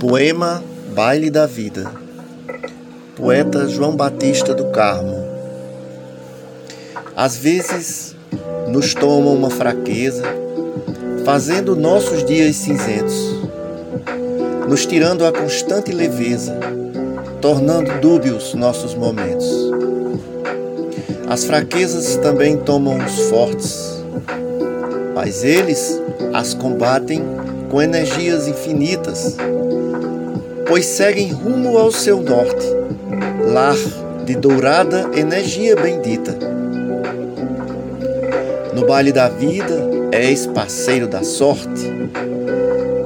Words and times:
Poema 0.00 0.62
Baile 0.94 1.30
da 1.30 1.46
Vida 1.46 1.90
Poeta 3.16 3.68
João 3.68 3.94
Batista 3.94 4.54
do 4.54 4.66
Carmo 4.66 5.24
Às 7.16 7.36
vezes 7.36 8.16
nos 8.68 8.94
toma 8.94 9.30
uma 9.30 9.50
fraqueza, 9.50 10.24
fazendo 11.24 11.76
nossos 11.76 12.24
dias 12.24 12.56
cinzentos, 12.56 13.14
nos 14.68 14.86
tirando 14.86 15.26
a 15.26 15.32
constante 15.32 15.92
leveza, 15.92 16.58
tornando 17.40 18.00
dúbios 18.00 18.54
nossos 18.54 18.94
momentos. 18.94 19.46
As 21.28 21.44
fraquezas 21.44 22.16
também 22.16 22.56
tomam 22.56 22.98
os 22.98 23.28
fortes, 23.28 24.02
mas 25.14 25.44
eles 25.44 26.00
as 26.32 26.54
combatem 26.54 27.22
com 27.72 27.80
energias 27.80 28.46
infinitas, 28.46 29.34
pois 30.68 30.84
seguem 30.84 31.32
rumo 31.32 31.78
ao 31.78 31.90
seu 31.90 32.20
norte, 32.20 32.66
lar 33.50 33.78
de 34.26 34.36
dourada 34.36 35.10
energia 35.16 35.74
bendita. 35.74 36.36
No 38.74 38.86
baile 38.86 39.10
da 39.10 39.30
vida 39.30 39.88
és 40.12 40.46
parceiro 40.46 41.08
da 41.08 41.24
sorte, 41.24 41.90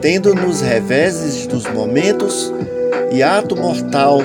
tendo 0.00 0.34
nos 0.34 0.60
reveses 0.62 1.46
dos 1.46 1.64
momentos 1.66 2.52
e 3.12 3.22
ato 3.22 3.54
mortal 3.54 4.18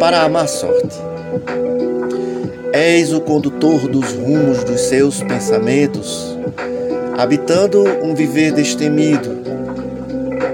para 0.00 0.22
a 0.22 0.28
má 0.28 0.48
sorte. 0.48 0.98
És 2.72 3.12
o 3.12 3.20
condutor 3.20 3.86
dos 3.86 4.12
rumos 4.14 4.64
dos 4.64 4.80
seus 4.80 5.22
pensamentos, 5.22 6.36
habitando 7.18 7.82
um 8.00 8.14
viver 8.14 8.52
destemido. 8.52 9.42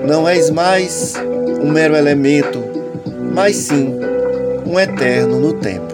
Não 0.08 0.26
és 0.26 0.48
mais 0.48 1.12
um 1.62 1.70
mero 1.70 1.94
elemento, 1.94 2.58
mas 3.34 3.54
sim 3.56 3.94
um 4.66 4.80
eterno 4.80 5.38
no 5.38 5.52
tempo. 5.52 5.92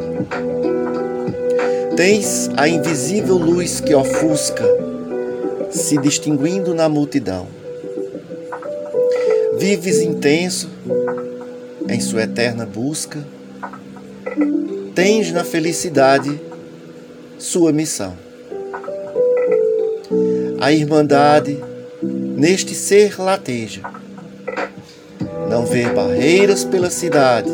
Tens 1.97 2.49
a 2.57 2.69
invisível 2.69 3.37
luz 3.37 3.81
que 3.81 3.93
ofusca, 3.93 4.65
se 5.73 5.99
distinguindo 5.99 6.73
na 6.73 6.89
multidão. 6.89 7.49
Vives 9.59 9.99
intenso 10.01 10.71
em 11.89 11.99
sua 11.99 12.23
eterna 12.23 12.65
busca. 12.65 13.19
Tens 14.95 15.33
na 15.33 15.43
felicidade 15.43 16.41
sua 17.39 17.73
missão 17.73 18.30
a 20.61 20.71
irmandade 20.71 21.59
neste 22.03 22.75
ser 22.75 23.19
lateja. 23.19 23.81
Não 25.49 25.65
vê 25.65 25.87
barreiras 25.87 26.65
pela 26.65 26.91
cidade, 26.91 27.51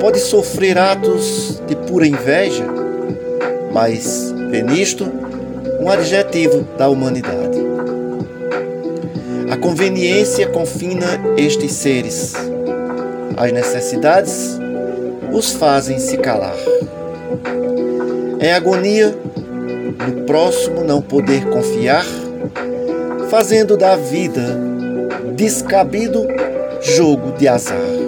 pode 0.00 0.18
sofrer 0.18 0.76
atos 0.76 1.62
de 1.66 1.76
pura 1.76 2.06
inveja, 2.06 2.64
mas 3.72 4.34
vê 4.50 4.62
nisto 4.62 5.04
um 5.80 5.88
adjetivo 5.88 6.66
da 6.76 6.88
humanidade. 6.88 7.58
A 9.50 9.56
conveniência 9.56 10.48
confina 10.48 11.06
estes 11.36 11.72
seres, 11.72 12.34
as 13.36 13.52
necessidades 13.52 14.58
os 15.32 15.52
fazem 15.52 15.98
se 15.98 16.18
calar. 16.18 16.56
É 18.40 18.52
agonia 18.52 19.16
no 20.06 20.24
próximo 20.24 20.84
não 20.84 21.00
poder 21.02 21.44
confiar, 21.46 22.04
fazendo 23.30 23.76
da 23.76 23.96
vida 23.96 24.56
descabido 25.34 26.26
jogo 26.80 27.32
de 27.32 27.46
azar. 27.46 27.98